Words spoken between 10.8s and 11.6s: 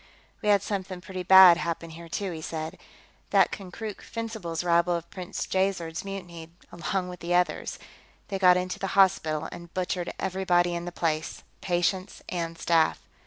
the place,